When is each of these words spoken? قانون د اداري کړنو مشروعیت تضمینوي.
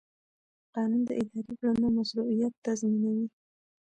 قانون 0.73 1.01
د 1.05 1.09
اداري 1.21 1.53
کړنو 1.59 1.87
مشروعیت 1.97 2.53
تضمینوي. 2.65 3.27